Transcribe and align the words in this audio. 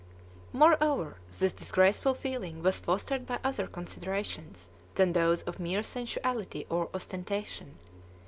]Moreover, 0.51 1.17
this 1.37 1.53
disgraceful 1.53 2.15
feeling 2.15 2.63
was 2.63 2.79
fostered 2.79 3.27
by 3.27 3.37
other 3.43 3.67
considerations 3.67 4.71
than 4.95 5.13
those 5.13 5.43
of 5.43 5.59
mere 5.59 5.83
sensuality 5.83 6.65
or 6.71 6.89
ostentation. 6.95 7.75